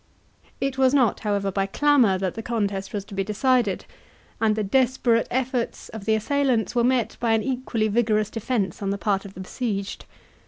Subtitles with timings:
[0.59, 3.85] It was not, however, by clamour that the contest was to be decided,
[4.41, 8.89] and the desperate efforts of the assailants were met by an equally vigorous defence on
[8.89, 10.05] the part of the besieged.